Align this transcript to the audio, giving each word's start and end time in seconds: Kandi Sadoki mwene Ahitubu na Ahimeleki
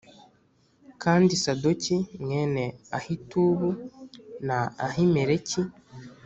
Kandi 1.03 1.31
Sadoki 1.43 1.97
mwene 2.23 2.63
Ahitubu 2.97 3.69
na 4.47 4.59
Ahimeleki 4.87 5.61